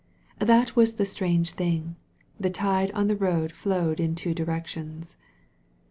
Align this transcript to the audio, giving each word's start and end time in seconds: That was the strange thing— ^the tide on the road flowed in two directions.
That 0.39 0.75
was 0.75 0.95
the 0.95 1.05
strange 1.05 1.51
thing— 1.51 1.95
^the 2.41 2.51
tide 2.51 2.89
on 2.93 3.05
the 3.07 3.15
road 3.15 3.51
flowed 3.51 3.99
in 3.99 4.15
two 4.15 4.33
directions. 4.33 5.15